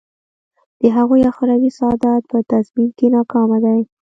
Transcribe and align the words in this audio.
د 0.81 0.83
هغوی 0.97 1.19
اخروي 1.31 1.69
سعادت 1.77 2.21
په 2.31 2.37
تضمین 2.51 2.89
کې 2.97 3.07
ناکامه 3.15 3.57
دی. 3.65 3.79